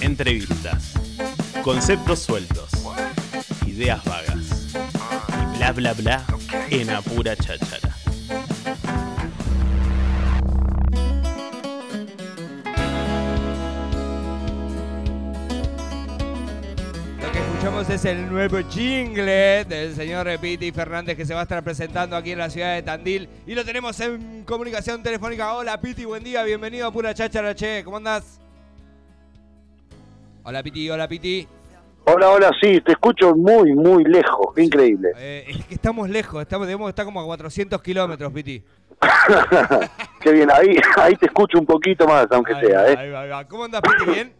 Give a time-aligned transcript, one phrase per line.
[0.00, 0.94] Entrevistas.
[1.62, 2.70] Conceptos sueltos.
[3.66, 4.74] Ideas vagas.
[5.54, 6.24] Y bla bla bla
[6.70, 7.94] en apura cháchara.
[17.20, 21.42] Lo que escuchamos es el nuevo jingle del señor Piti Fernández que se va a
[21.44, 23.28] estar presentando aquí en la ciudad de Tandil.
[23.46, 25.54] Y lo tenemos en comunicación telefónica.
[25.54, 27.84] Hola Piti, buen día, bienvenido a Pura Cháchara, che.
[27.84, 28.39] ¿Cómo andás?
[30.42, 31.46] Hola Piti, hola Piti.
[32.04, 35.10] Hola, hola, sí, te escucho muy, muy lejos, qué increíble.
[35.18, 38.62] Eh, es que estamos lejos, estamos, debemos estar como a 400 kilómetros, Piti.
[40.20, 42.96] qué bien, ahí, ahí te escucho un poquito más, aunque Ahí sea, va, ¿eh?
[42.98, 43.44] ahí va, ahí va.
[43.46, 44.10] ¿Cómo andás, Piti?
[44.10, 44.32] ¿Bien?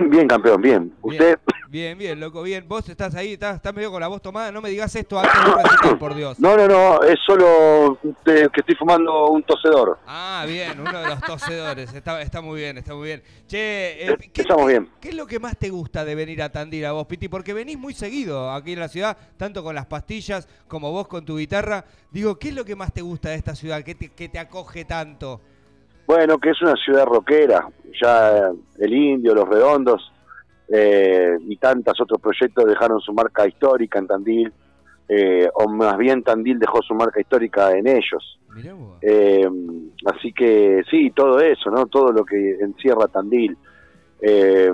[0.10, 0.92] Bien, campeón, bien.
[1.02, 1.38] ¿Usted?
[1.70, 2.66] Bien, bien, loco, bien.
[2.66, 4.50] Vos estás ahí, estás, estás medio con la voz tomada.
[4.50, 6.40] No me digas esto antes de recital, por Dios.
[6.40, 9.98] No, no, no, es solo que estoy fumando un tosedor.
[10.06, 11.92] Ah, bien, uno de los tosedores.
[11.92, 13.22] Está, está muy bien, está muy bien.
[13.46, 14.88] Che, eh, Eh, estamos bien.
[14.98, 17.28] ¿qué es lo que más te gusta de venir a Tandil a vos, Piti?
[17.28, 21.26] Porque venís muy seguido aquí en la ciudad, tanto con las pastillas como vos con
[21.26, 21.84] tu guitarra.
[22.10, 23.82] Digo, ¿qué es lo que más te gusta de esta ciudad?
[23.82, 25.42] ¿Qué te, que te acoge tanto?
[26.06, 27.68] Bueno, que es una ciudad rockera,
[28.00, 30.10] ya el Indio, los Redondos
[30.68, 34.52] eh, y tantos otros proyectos dejaron su marca histórica en Tandil,
[35.08, 38.38] eh, o más bien Tandil dejó su marca histórica en ellos.
[39.00, 39.48] Eh,
[40.06, 41.86] así que sí, todo eso, ¿no?
[41.86, 43.56] Todo lo que encierra Tandil.
[44.20, 44.70] Eh,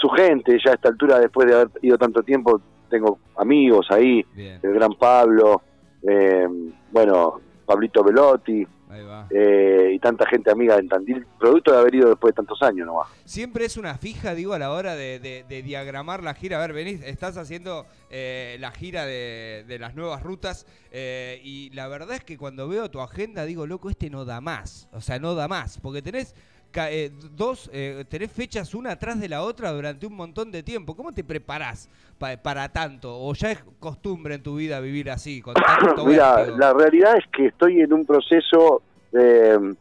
[0.00, 4.24] su gente, ya a esta altura, después de haber ido tanto tiempo, tengo amigos ahí,
[4.34, 5.62] Bien, el gran Pablo,
[6.02, 6.46] eh,
[6.90, 9.26] bueno, Pablito Velotti, ahí va.
[9.30, 12.86] eh, y tanta gente amiga en Tandil, producto de haber ido después de tantos años
[12.86, 13.08] nomás.
[13.24, 16.56] Siempre es una fija, digo, a la hora de, de- de diagramar la gira.
[16.58, 21.70] A ver, venís, estás haciendo eh, la gira de, de las nuevas rutas eh, y
[21.70, 24.88] la verdad es que cuando veo tu agenda digo, loco, este no da más.
[24.92, 26.34] O sea, no da más, porque tenés
[26.76, 30.94] eh, dos, eh, tenés fechas una atrás de la otra durante un montón de tiempo.
[30.96, 33.16] ¿Cómo te preparás pa- para tanto?
[33.18, 37.24] ¿O ya es costumbre en tu vida vivir así, con tanto Mira, la realidad es
[37.32, 38.82] que estoy en un proceso
[39.12, 39.74] de,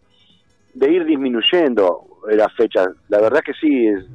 [0.74, 2.90] de ir disminuyendo las fechas.
[3.10, 4.06] La verdad que sí, es,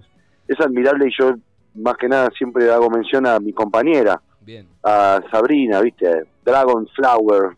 [0.48, 1.34] es admirable y yo
[1.74, 6.24] más que nada siempre hago mención a mi compañera, Bien, a Sabrina, ¿viste?
[6.44, 7.50] Dragon Flower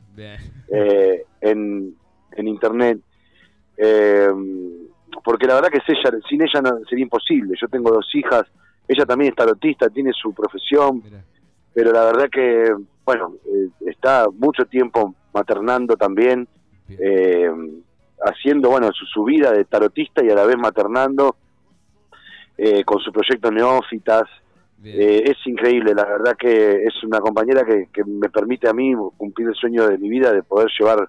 [0.72, 1.94] eh, en,
[2.32, 2.98] en internet.
[3.76, 4.28] Eh,
[5.24, 7.54] porque la verdad que es ella, sin ella no, sería imposible.
[7.60, 8.44] Yo tengo dos hijas,
[8.88, 11.22] ella también es tarotista, tiene su profesión, Mira.
[11.72, 16.46] pero la verdad que, bueno, eh, está mucho tiempo maternando también,
[16.88, 17.50] eh,
[18.22, 21.36] haciendo, bueno, su, su vida de tarotista y a la vez maternando
[22.58, 24.28] eh, con su proyecto Neófitas.
[24.82, 28.94] Eh, es increíble, la verdad que es una compañera que, que me permite a mí
[29.16, 31.08] cumplir el sueño de mi vida de poder llevar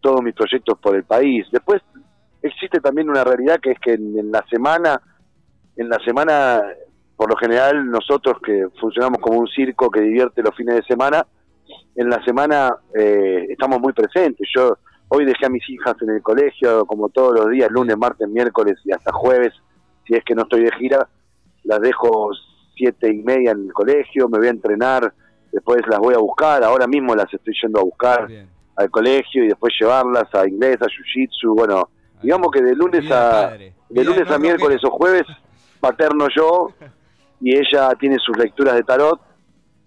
[0.00, 1.46] todos mis proyectos por el país.
[1.50, 1.82] Después
[2.44, 5.00] existe también una realidad que es que en, en la semana,
[5.76, 6.62] en la semana,
[7.16, 11.26] por lo general nosotros que funcionamos como un circo que divierte los fines de semana,
[11.96, 14.48] en la semana eh, estamos muy presentes.
[14.54, 14.76] Yo
[15.08, 18.76] hoy dejé a mis hijas en el colegio, como todos los días, lunes, martes, miércoles
[18.84, 19.52] y hasta jueves,
[20.06, 21.08] si es que no estoy de gira,
[21.64, 22.30] las dejo
[22.76, 25.14] siete y media en el colegio, me voy a entrenar,
[25.50, 28.50] después las voy a buscar, ahora mismo las estoy yendo a buscar bien.
[28.76, 31.88] al colegio y después llevarlas a inglés, a jiu-jitsu, bueno,
[32.24, 35.24] digamos que de lunes a de lunes a miércoles o jueves
[35.78, 36.70] paterno yo
[37.40, 39.20] y ella tiene sus lecturas de tarot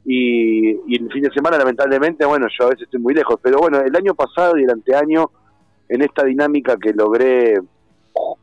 [0.06, 3.58] y, y el fin de semana lamentablemente bueno yo a veces estoy muy lejos pero
[3.58, 5.32] bueno el año pasado y el anteaño
[5.90, 7.56] en esta dinámica que logré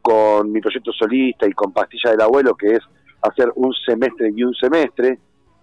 [0.02, 2.80] con mi proyecto solista y con Pastilla del Abuelo que es
[3.22, 5.18] hacer un semestre y un semestre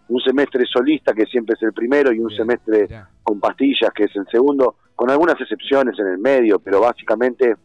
[0.07, 2.87] un semestre solista que siempre es el primero y un Bien, semestre
[3.23, 7.55] con pastillas, que es el segundo, con algunas excepciones en el medio, pero básicamente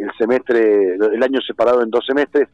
[0.00, 2.48] el semestre, el año separado en dos semestres.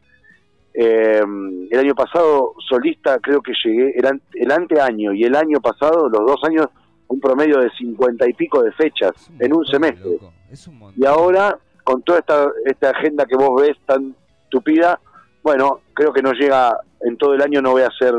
[0.77, 1.22] Eh,
[1.71, 6.09] el año pasado, solista, creo que llegué, el, an- el anteaño y el año pasado,
[6.09, 6.66] los dos años,
[7.06, 10.09] un promedio de cincuenta y pico de fechas un en un semestre.
[10.10, 10.93] un.
[10.97, 14.15] Y ahora, con toda esta, esta agenda que vos ves tan
[14.49, 14.99] tupida,
[15.43, 18.15] bueno, creo que no llega, en todo el año no voy a hacer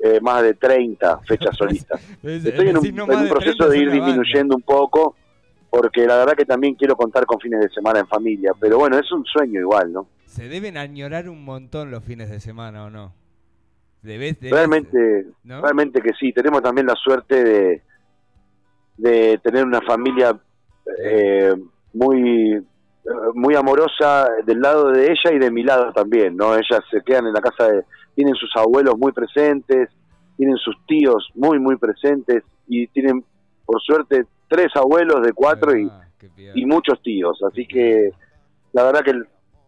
[0.00, 2.02] eh, más de 30 fechas solistas.
[2.22, 5.16] Es- Estoy en un, en proceso 30 de ir disminuyendo un poco,
[5.76, 8.96] porque la verdad que también quiero contar con fines de semana en familia, pero bueno,
[8.98, 10.06] es un sueño igual, ¿no?
[10.26, 13.12] Se deben añorar un montón los fines de semana, ¿o no?
[14.02, 15.60] Debes, debes- Realmente, ¿no?
[15.62, 17.82] realmente que sí, tenemos también la suerte de,
[18.98, 20.38] de tener una familia
[21.02, 21.54] eh,
[21.92, 22.64] muy
[23.34, 26.54] muy amorosa del lado de ella y de mi lado también, ¿no?
[26.54, 27.84] Ellas se quedan en la casa de,
[28.14, 29.90] tienen sus abuelos muy presentes,
[30.38, 33.22] tienen sus tíos muy, muy presentes y tienen,
[33.66, 36.08] por suerte, tres abuelos de cuatro y, Ah,
[36.54, 37.38] y muchos tíos.
[37.50, 38.10] Así que
[38.72, 39.12] la verdad que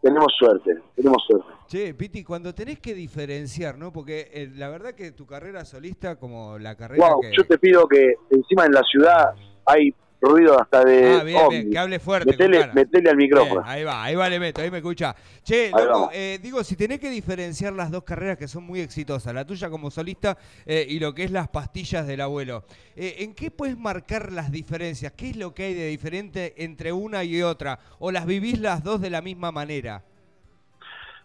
[0.01, 1.49] tenemos suerte, tenemos suerte.
[1.67, 3.93] Che, Piti, cuando tenés que diferenciar, ¿no?
[3.93, 7.33] Porque eh, la verdad que tu carrera solista, como la carrera Wow, que...
[7.37, 9.35] yo te pido que encima en la ciudad
[9.67, 11.73] hay ruido hasta de Ah, bien, bien, ovnis.
[11.73, 12.31] que hable fuerte.
[12.31, 13.63] Metele, al micrófono.
[13.63, 15.15] Bien, ahí va, ahí va, le meto, ahí me escucha.
[15.43, 19.35] Che, loco, eh, digo, si tenés que diferenciar las dos carreras que son muy exitosas,
[19.35, 22.65] la tuya como solista eh, y lo que es las pastillas del abuelo,
[22.97, 25.13] eh, ¿en qué puedes marcar las diferencias?
[25.13, 27.79] ¿Qué es lo que hay de diferente entre una y otra?
[27.99, 30.03] ¿O las vivís las dos de la misma manera?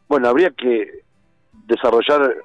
[0.07, 1.03] Bueno, habría que
[1.67, 2.35] desarrollar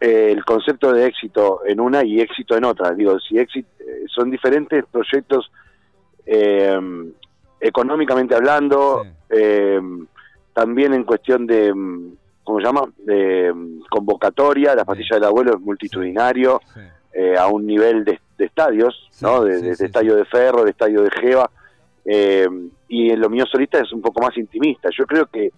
[0.00, 2.92] eh, el concepto de éxito en una y éxito en otra.
[2.92, 3.68] Digo, si éxito,
[4.06, 5.50] son diferentes proyectos
[6.30, 6.78] eh,
[7.60, 9.10] económicamente hablando, Sí.
[9.30, 9.80] eh,
[10.52, 12.12] también en cuestión de, mm,
[12.44, 12.82] ¿cómo se llama?
[12.98, 13.52] De
[13.90, 16.80] convocatoria, la pastilla del abuelo es multitudinario, Sí.
[17.14, 19.42] eh, a un nivel de, de estadios, Sí, ¿no?
[19.42, 21.50] De, sí, de- de sí, estadio de Ferro, de estadio de Jeva,
[22.04, 22.46] eh,
[22.88, 24.88] y en lo mío solista es un poco más intimista.
[24.96, 25.50] Yo creo que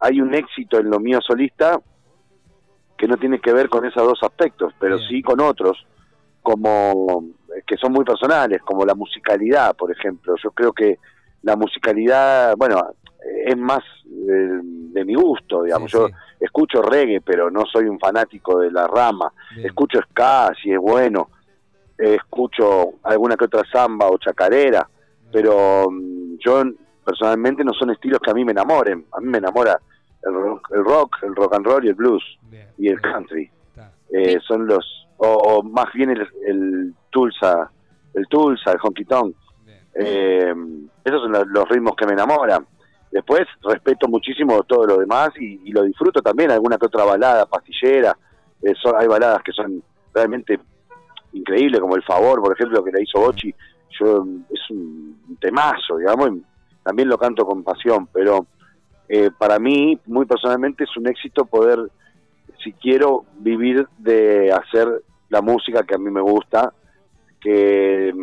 [0.00, 1.80] hay un éxito en lo mío solista
[2.96, 5.08] que no tiene que ver con esos dos aspectos, pero Bien.
[5.08, 5.84] sí con otros,
[6.42, 7.24] como
[7.66, 10.34] que son muy personales, como la musicalidad, por ejemplo.
[10.42, 10.98] Yo creo que
[11.42, 12.78] la musicalidad, bueno,
[13.24, 15.90] eh, es más eh, de mi gusto, digamos.
[15.90, 19.32] Sí, Yo sí, escucho reggae, pero no soy un fanático de la rama.
[19.54, 19.66] bien.
[19.66, 21.28] Escucho ska, si es bueno.
[21.98, 24.88] Eh, escucho alguna que otra samba o chacarera,
[25.32, 26.62] pero mm, yo
[27.04, 29.04] personalmente no son estilos que a mí me enamoren.
[29.12, 29.78] A mí me enamora
[30.24, 33.12] el rock, el rock, el rock and roll y el blues Bien, y el bien,
[33.12, 33.50] country.
[34.14, 37.70] Eh, son los, o, o más bien el, el Tulsa,
[38.14, 39.36] el Tulsa, el honky tonk.
[39.94, 40.52] Eh,
[41.04, 42.66] esos son los, los ritmos que me enamoran.
[43.10, 47.46] Después respeto muchísimo todo lo demás y, y lo disfruto también, alguna que otra balada
[47.46, 48.16] pastillera.
[48.62, 49.82] Eh, son- hay baladas que son
[50.14, 50.58] realmente
[51.34, 53.54] increíbles, como El Favor, por ejemplo, que la hizo Bochi.
[54.00, 56.42] Yo, es un temazo, digamos, y
[56.82, 58.46] también lo canto con pasión, pero
[59.08, 61.78] eh, para mí, muy personalmente, es un éxito poder,
[62.64, 64.88] si quiero, vivir de hacer
[65.28, 66.72] la música que a mí me gusta,
[67.42, 68.14] que,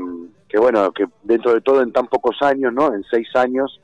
[0.47, 2.93] que bueno, que dentro de todo en tan pocos años, ¿no?
[2.93, 3.79] En seis años,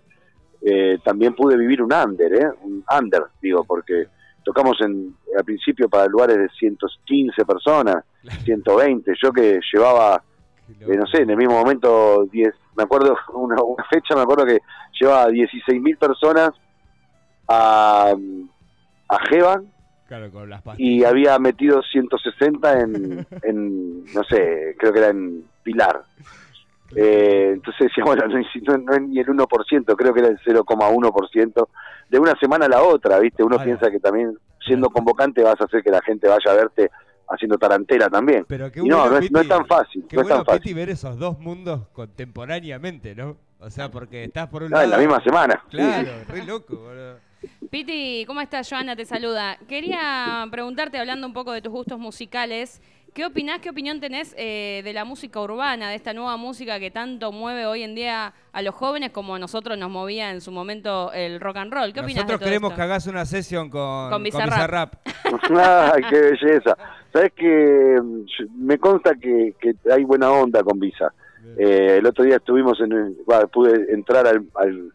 [0.61, 2.49] eh, también pude vivir un under, ¿eh?
[2.63, 4.07] Un under, digo, porque
[4.43, 8.03] tocamos en, al principio para lugares de 115 personas,
[8.45, 10.23] 120, yo que llevaba,
[10.69, 14.45] eh, no sé, en el mismo momento 10, me acuerdo, una, una fecha, me acuerdo
[14.45, 14.59] que
[14.99, 16.51] llevaba 16 mil personas
[17.47, 18.15] a,
[19.09, 19.61] a Jeva
[20.17, 20.89] Claro, con las pastillas.
[21.01, 26.03] y había metido 160 en, en no sé, creo que era en Pilar.
[26.95, 30.29] Eh, entonces decía, bueno, no, es- no- no es ni el 1%, creo que era
[30.29, 31.67] el 0,1%.
[32.09, 33.43] De una semana a la otra, ¿viste?
[33.43, 36.89] Uno piensa que también siendo convocante vas a hacer que la gente vaya a verte
[37.27, 38.45] haciendo tarantela también.
[38.47, 40.43] Pero qué Y no, bueno, no es, no es tan fácil, Qué no es bueno,
[40.43, 40.61] tan fácil.
[40.61, 43.35] Piti, ver esos dos mundos contemporáneamente, ¿no?
[43.59, 44.85] O sea, porque estás por un No, lado...
[44.85, 45.61] en la misma semana.
[45.71, 45.77] sí.
[45.77, 47.17] Claro, re loco, boludo.
[47.69, 48.69] Piti, ¿cómo estás?
[48.69, 49.57] Joana te saluda.
[49.67, 52.81] Quería preguntarte, hablando un poco de tus gustos musicales,
[53.13, 56.91] ¿qué opinás, qué opinión tenés eh, de la música urbana, de esta nueva música que
[56.91, 60.51] tanto mueve hoy en día a los jóvenes como a nosotros nos movía en su
[60.51, 61.93] momento el rock and roll?
[61.93, 62.75] ¿Qué opinás Nosotros de todo queremos esto?
[62.77, 64.93] que hagas una sesión con, Con Bizarrap.
[65.57, 66.77] Ay, qué belleza.
[67.11, 68.25] Sabes que mm,
[68.65, 71.13] me consta que, que hay buena onda con Visa.
[71.57, 74.91] Eh, el otro día estuvimos en, el- bueno, pude entrar al, al-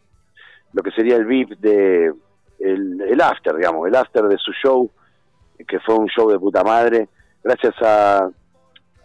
[0.73, 2.13] lo que sería el VIP de
[2.61, 4.91] el, el after, digamos, el after de su show,
[5.67, 7.09] que fue un show de puta madre,
[7.43, 8.29] gracias a,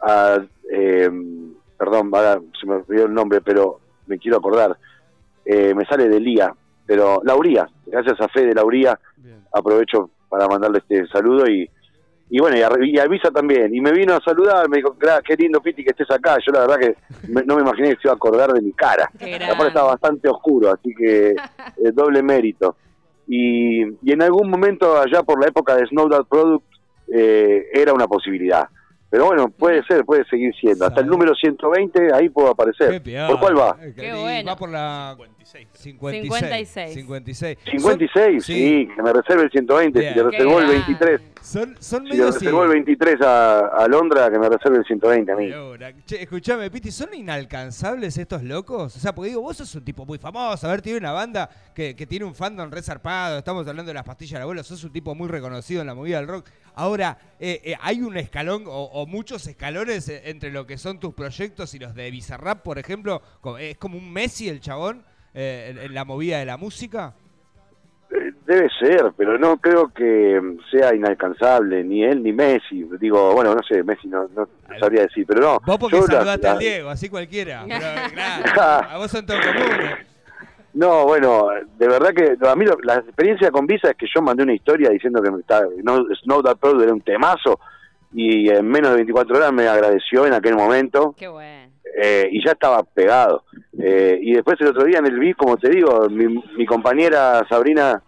[0.02, 0.40] a
[0.72, 1.10] eh,
[1.78, 2.12] perdón,
[2.60, 4.78] se me olvidó el nombre, pero me quiero acordar,
[5.48, 6.52] Eh, me sale de Lía,
[6.88, 9.44] pero Lauría, gracias a Fede Lauría, Bien.
[9.54, 11.70] aprovecho para mandarle este saludo y,
[12.32, 13.74] y bueno, y a, y a Visa también.
[13.76, 16.38] Y me vino a saludar, me dijo, "Gra- qué lindo Piti que estés acá.
[16.44, 16.96] Yo la verdad que
[17.28, 19.08] me- no me imaginé que se iba a acordar de mi cara.
[19.52, 21.36] Aparte estaba bastante oscuro, así que
[21.78, 22.76] eh, doble mérito.
[23.28, 26.66] Y, y en algún momento allá por la época de Snow Dog Product
[27.14, 28.68] eh, era una posibilidad.
[29.10, 30.86] Pero bueno, puede ser, puede seguir siendo.
[30.86, 33.02] Hasta el número 120 ahí puedo aparecer.
[33.02, 33.30] piada.
[33.30, 33.78] ¿Por cuál va?
[33.82, 34.50] Eh, Qué bueno.
[34.52, 35.68] Va por la 56.
[35.74, 36.94] 56.
[36.94, 36.94] 56.
[36.94, 37.58] 56.
[37.66, 38.54] 56, Sí.
[38.54, 40.14] sí, que me reserve el 120, Bien.
[40.14, 40.86] si le Qué reservó el grande.
[40.88, 41.22] 23.
[41.42, 44.86] Son, son Si le medio reservó el 23 a, a Londra, que me reserve el
[44.86, 45.52] 120 a mí.
[46.06, 48.96] Che, escuchame, Piti, ¿son inalcanzables estos locos?
[48.96, 50.68] O sea, porque digo, vos sos un tipo muy famoso.
[50.68, 53.38] A ver, tiene una banda que, que tiene un fandom resarpado.
[53.38, 54.64] Estamos hablando de las pastillas del abuelo.
[54.64, 56.48] Sos un tipo muy reconocido en la movida del rock.
[56.74, 61.02] Ahora, eh, eh, ¿hay un escalón o, o muchos escalones eh, entre lo que son
[61.02, 63.22] tus proyectos y los de Bizarrap, por ejemplo?
[63.42, 67.14] Co- ¿Es como un Messi el chabón eh, en, en la movida de la música?
[68.10, 72.88] Eh, Debe ser, pero no creo que mm, sea inalcanzable, ni él ni Messi.
[73.00, 74.48] Digo, bueno, no sé, Messi no, no
[74.80, 75.60] sabría decir, pero no.
[75.66, 77.66] Vos porque saludaste la- al Diego, así cualquiera.
[77.68, 80.08] Pero, claro, a vos son todos comunes.
[80.74, 81.48] No, bueno,
[81.78, 84.54] de verdad que a mí lo- la experiencia con Visa es que yo mandé una
[84.54, 87.60] historia diciendo que me estaba, no, Snow That Bird era un temazo
[88.14, 91.72] y en menos de 24 horas me agradeció en aquel momento Qué bueno.
[92.02, 93.44] eh, y ya estaba pegado.
[93.78, 97.46] Eh, y después el otro día en el beat, como te digo, mi, mi compañera
[97.50, 98.02] Sabrina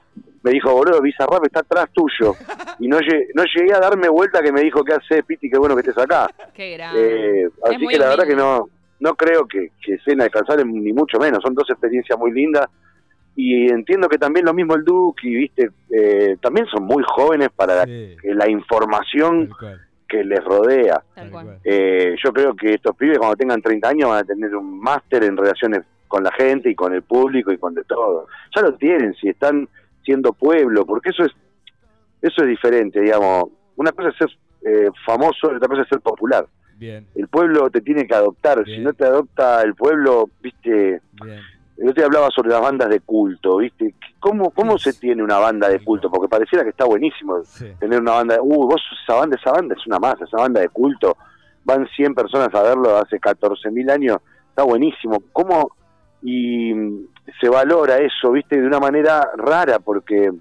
[0.44, 2.34] me dijo, boludo, Bizarrap está atrás tuyo.
[2.80, 5.50] Y no, lle- no llegué a darme vuelta que me dijo, ¿qué haces, Piti?
[5.50, 6.27] Qué bueno que estés acá.
[6.54, 7.42] Qué grande.
[7.46, 11.18] Eh, así que la verdad que no no creo que, que sea inalcanzable ni mucho
[11.20, 11.42] menos.
[11.44, 12.68] Son dos experiencias muy lindas
[13.36, 17.75] y entiendo que también lo mismo el Duque, viste, eh, también son muy jóvenes para
[17.77, 21.04] la, Sí, que la información cual, que les rodea.
[21.64, 25.24] Eh, yo creo que estos pibes cuando tengan 30 años van a tener un máster
[25.24, 28.28] en relaciones con la gente y con el público y con de todo.
[28.56, 29.68] Ya lo tienen, si están
[30.04, 31.32] siendo pueblo, porque eso es
[32.22, 33.46] eso es diferente, digamos.
[33.76, 34.30] Una cosa es ser
[34.66, 36.48] eh, famoso y otra cosa es ser popular.
[36.76, 38.78] Bien, El pueblo te tiene que adoptar, Bien.
[38.78, 41.42] si no te adopta el pueblo, viste, bien.
[41.77, 45.38] El otro día hablaba sobre las bandas de culto, viste, ¿cómo, cómo se tiene una
[45.38, 46.10] banda de culto?
[46.10, 47.72] Porque pareciera que está buenísimo Sí.
[47.79, 50.69] tener una banda, uh, vos esa banda, esa banda es una masa, esa banda de
[50.69, 51.15] culto,
[51.63, 54.17] van 100 personas a verlo hace 14.000 años,
[54.50, 55.22] está buenísimo.
[55.31, 55.72] ¿Cómo?
[56.24, 57.07] Y mm,
[57.39, 60.31] se valora eso, viste, de una manera rara, porque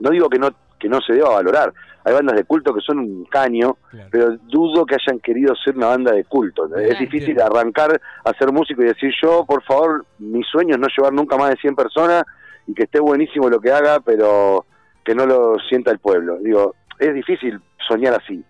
[0.00, 0.50] no digo que no,
[0.80, 1.72] que no se deba valorar,
[2.04, 4.08] hay bandas de culto que son un caño, Claro.
[4.10, 6.64] pero dudo que hayan querido ser una banda de culto.
[6.64, 6.98] Es Claro.
[6.98, 11.12] difícil arrancar a ser músico y decir yo, por favor, mi sueño es no llevar
[11.12, 12.24] nunca más de 100 personas
[12.66, 14.64] y que esté buenísimo lo que haga, pero
[15.04, 16.38] que no lo sienta el pueblo.
[16.38, 18.42] Digo, es difícil soñar así.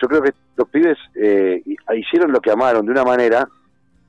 [0.00, 3.48] Yo creo que los pibes eh, hi- hicieron lo que amaron de una manera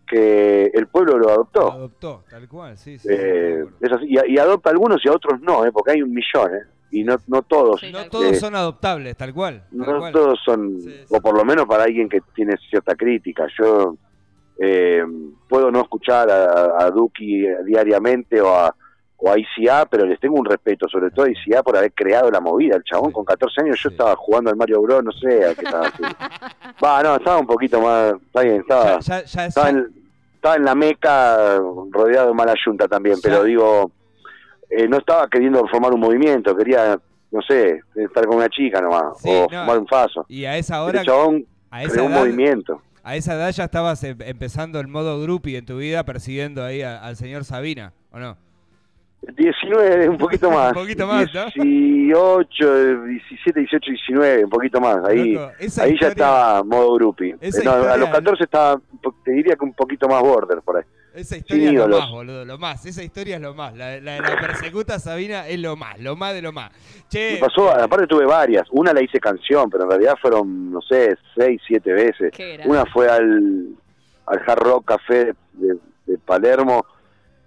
[0.07, 1.71] que el pueblo lo Lo adoptó.
[1.71, 3.07] adoptó, tal cual, sí, sí.
[3.11, 4.05] Eh, sí, es así.
[4.07, 6.63] y, y adopta a algunos y a otros no, eh, porque hay un millón, eh,
[6.99, 7.79] y no, no todos.
[7.81, 9.63] Sí, No todos Eh, son adoptables, tal cual.
[9.69, 10.13] tal no cual.
[10.13, 11.05] todos son, Sí, sí.
[11.15, 13.47] o por lo menos para alguien que tiene cierta crítica.
[13.59, 13.95] Yo
[14.59, 15.03] eh,
[15.49, 18.75] puedo no escuchar a, a Duki diariamente o a,
[19.17, 22.29] o a ICA, pero les tengo un respeto, sobre todo a ICA por haber creado
[22.29, 22.75] la movida.
[22.75, 23.13] El chabón Sí.
[23.13, 23.93] con 14 años yo Sí.
[23.95, 26.15] estaba jugando al Mario Bros, no sé a qué estaba haciendo.
[26.83, 29.93] Va, no, estaba un poquito más, está bien, estaba, Ya, ya, ya, estaba, ya- en,
[30.35, 31.57] estaba en la meca
[31.89, 33.91] rodeado de mala yunta también, pero digo,
[34.77, 36.99] eh, no estaba queriendo formar un movimiento, quería,
[37.31, 39.59] no sé, estar con una chica nomás, Sí, o no.
[39.61, 40.25] fumar un faso.
[40.29, 42.81] y a esa hora, El chabón a esa creó un edad, movimiento.
[43.03, 46.81] a esa edad ya estabas em- empezando el modo groupie en tu vida persiguiendo ahí
[46.81, 48.37] a- al señor Sabina, ¿o no?
[49.37, 50.69] 19, un poquito más.
[50.69, 51.45] Un poquito más, ¿no?
[51.55, 54.97] 18, 17, 18, 19, un poquito más.
[55.07, 55.51] Ahí, Loco,
[55.81, 57.35] ahí ya estaba modo groupie.
[57.39, 60.77] Eh, no, a los 14 estaba, un te diría que un poquito más border por
[60.77, 60.83] ahí.
[61.13, 62.85] Esa historia es lo más, boludo, lo más.
[62.85, 63.75] Esa historia es lo más.
[63.75, 66.71] La, la de la persecuta Sabina es lo más, lo más de lo más.
[67.09, 68.67] Che, Me pasó, aparte tuve varias.
[68.71, 72.31] Una la hice canción, pero en realidad fueron, no sé, 6, 7 veces.
[72.65, 73.67] Una fue al,
[74.25, 76.85] al Hard Rock Café de, de- de Palermo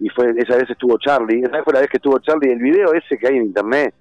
[0.00, 1.40] y fue esa vez estuvo Charlie.
[1.42, 2.52] Esa vez fue la vez que estuvo Charlie.
[2.52, 3.92] El video ese que hay en internet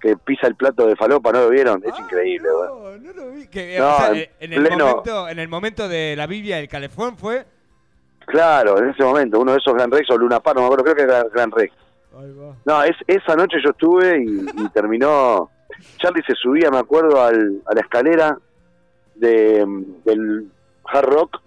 [0.00, 1.80] que pisa el plato de falopa, ¿no lo vieron?
[1.84, 3.46] Es Ah, increíble, no, no lo vi.
[3.46, 6.56] Que, No, o sea, en en, el pleno- momento, en el momento de la Biblia
[6.56, 7.44] del Calefón fue.
[8.26, 10.84] Claro, en ese momento, uno de esos Gran Rex o Luna Par, no me acuerdo,
[10.84, 11.74] creo que era Gran Rex.
[12.18, 12.54] Ahí va.
[12.64, 15.50] No, es, esa noche yo estuve y, y terminó.
[15.98, 18.38] Charlie se subía, me acuerdo, al, a la escalera
[19.14, 19.64] de,
[20.04, 20.50] del
[20.84, 21.40] Hard Rock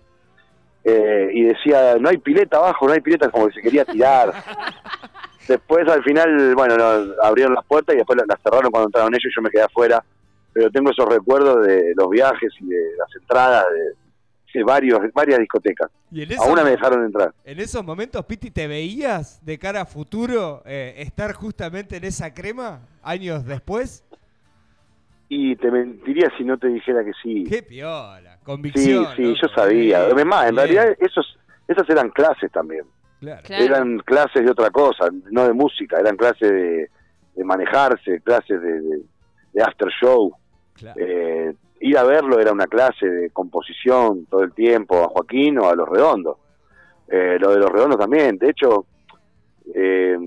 [0.84, 4.34] eh, y decía: No hay pileta abajo, no hay pileta, como que se quería tirar.
[5.48, 9.32] Después, al final, bueno, no, abrieron las puertas y después las cerraron cuando entraron ellos
[9.32, 10.04] y yo me quedé afuera.
[10.52, 14.05] Pero tengo esos recuerdos de los viajes y de las entradas de,
[14.60, 15.90] de varios, varias discotecas.
[16.12, 17.34] Y en, A una me dejaron entrar.
[17.44, 22.34] en esos momentos, Piti, ¿te veías de cara a futuro eh, estar justamente en esa
[22.34, 24.04] crema años después?
[25.28, 27.44] Y te mentiría si no te dijera que sí.
[27.50, 28.36] ¡Qué piola!
[28.38, 29.08] Sí, Convicción.
[29.16, 29.40] sí, loco.
[29.42, 30.00] yo sabía.
[30.02, 32.84] Bien, Además, en bien, realidad esos, esas eran clases también.
[33.20, 33.42] Claro.
[33.44, 33.64] Claro.
[33.64, 36.90] Eran clases de otra cosa, no de música, eran clases de,
[37.36, 39.02] de manejarse, clases de, de,
[39.54, 40.32] de after show.
[40.76, 41.00] claro.
[41.02, 45.70] Eh, ir a verlo era una clase de composición todo el tiempo, a Joaquín o
[45.70, 46.38] a Los Redondos.
[47.08, 48.38] Eh, lo de Los Redondos también.
[48.38, 48.86] De hecho,
[49.74, 50.18] eh,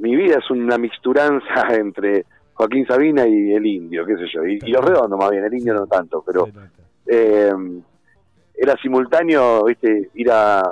[0.00, 2.24] mi vida es una mixturanza entre
[2.54, 4.46] Joaquín Sabina y el indio, qué sé yo.
[4.46, 6.48] Y, y Los Redondos más bien, el indio no tanto, pero
[7.06, 7.52] eh,
[8.54, 10.62] era simultáneo, viste, ir a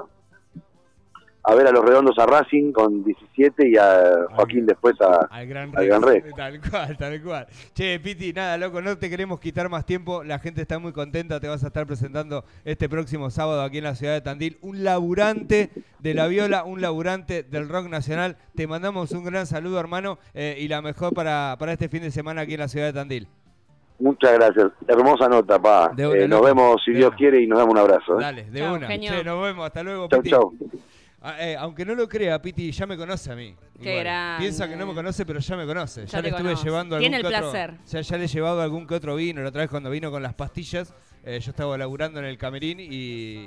[1.45, 5.47] a ver a los redondos a Racing con 17 y a Joaquín después a Al
[5.47, 6.33] Gran al Gran Rex.
[6.37, 7.47] Tal cual, tal cual.
[7.75, 10.23] Che, Piti, nada, loco, no te queremos quitar más tiempo.
[10.23, 11.41] La gente está muy contenta.
[11.41, 14.59] Te vas a estar presentando este próximo sábado aquí en la ciudad de Tandil.
[14.63, 18.37] Un laburante de la viola, un laburante del rock nacional.
[18.55, 22.11] Te mandamos un gran saludo, hermano, eh, y la mejor para, para este fin de
[22.13, 23.27] semana aquí en la ciudad de Tandil.
[23.99, 24.67] Muchas gracias.
[24.89, 25.89] Hermosa nota, pa.
[25.95, 26.45] De Eh, nos loco.
[26.47, 27.17] vemos si De Dios una.
[27.17, 28.19] quiere y nos damos un abrazo.
[28.19, 28.23] ¿eh?
[28.23, 28.89] Dale, de Chau, una.
[28.89, 29.67] Che, nos vemos.
[29.67, 30.31] Hasta luego, Chau, Piti.
[30.31, 30.55] chau.
[31.25, 33.55] Ah, eh, aunque no lo crea, Piti ya me conoce a mí.
[33.81, 34.41] Qué grande.
[34.43, 36.01] Piensa que no me conoce, pero ya me conoce.
[36.07, 36.65] Ya, Ya le estuve conoce.
[36.65, 37.75] llevando Tiene algún el que otro- placer.
[37.85, 39.41] o sea, ya le he llevado algún que otro vino.
[39.43, 40.93] La otra vez cuando vino con las pastillas,
[41.25, 42.85] eh, yo estaba laburando en el camerín y,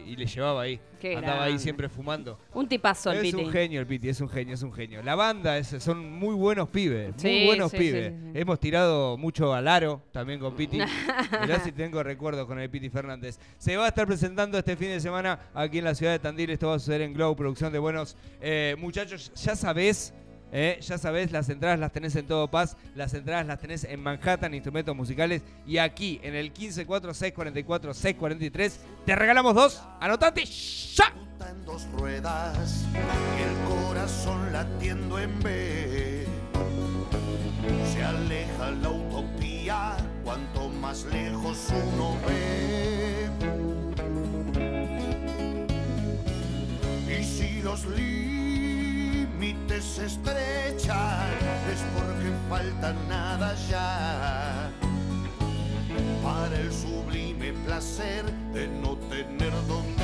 [0.08, 0.79] y le llevaba ahí.
[1.00, 2.39] Qué Andaba ahí siempre fumando.
[2.53, 3.44] Un tipazo el es Piti.
[3.44, 5.03] un genio el Piti, es un genio, es un genio.
[5.03, 8.13] La banda es- son muy buenos pibes, Sí, muy buenos sí, pibes.
[8.13, 8.32] sí.
[8.39, 10.77] Hemos tirado mucho al aro también con Piti.
[11.41, 13.39] Mirá si tengo recuerdos con el Piti Fernández.
[13.58, 16.50] Se va a estar presentando este fin de semana aquí en la ciudad de Tandil.
[16.50, 19.32] Esto va a suceder en Glow, producción de buenos eh, muchachos.
[19.36, 20.13] Ya sabés.
[20.52, 24.02] Eh, ya sabés, las entradas las tenés en Todo Paz, las entradas las tenés en
[24.02, 28.72] Manhattan, instrumentos musicales, y aquí en el 154-644-643
[29.06, 29.82] te regalamos dos.
[30.00, 31.14] Anotate ya.
[31.50, 36.25] en dos ruedas y el corazón latiendo en B.
[37.92, 43.30] Se aleja la utopía cuanto más lejos uno ve.
[47.20, 48.35] Y si los límites
[49.82, 51.29] se estrechan
[51.72, 54.70] es porque falta nada ya.
[56.24, 59.95] Para el sublime placer de no tener dominio